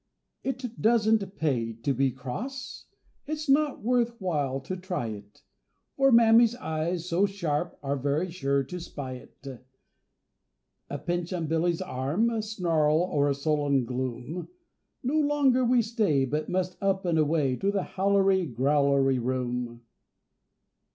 [0.43, 2.85] IT doesn't pay to be cross,—
[3.27, 5.43] It's not worth while to try it;
[5.95, 9.63] For Mammy's eyes so sharp Are very sure to spy it:
[10.89, 14.47] A pinch on Billy's arm, A snarl or a sullen gloom,
[15.03, 19.83] No longer we stay, but must up and away To the Howlery Growlery room.